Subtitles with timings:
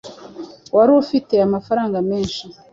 [0.75, 2.43] wari ufite amafaranga menshi